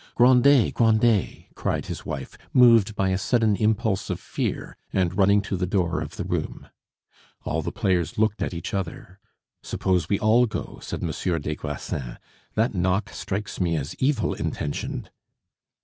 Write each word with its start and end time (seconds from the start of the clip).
"Grandet! 0.15 0.73
Grandet!" 0.73 1.53
cried 1.53 1.85
his 1.85 2.03
wife, 2.07 2.35
moved 2.53 2.95
by 2.95 3.09
a 3.09 3.19
sudden 3.19 3.55
impulse 3.57 4.09
of 4.09 4.19
fear, 4.19 4.75
and 4.91 5.15
running 5.15 5.43
to 5.43 5.55
the 5.55 5.67
door 5.67 6.01
of 6.01 6.15
the 6.15 6.23
room. 6.23 6.69
All 7.43 7.61
the 7.61 7.71
players 7.71 8.17
looked 8.17 8.41
at 8.41 8.51
each 8.51 8.73
other. 8.73 9.19
"Suppose 9.61 10.09
we 10.09 10.17
all 10.17 10.47
go?" 10.47 10.79
said 10.81 11.03
Monsieur 11.03 11.37
des 11.37 11.53
Grassins; 11.53 12.17
"that 12.55 12.73
knock 12.73 13.11
strikes 13.11 13.61
me 13.61 13.75
as 13.77 13.93
evil 13.99 14.33
intentioned." 14.33 15.11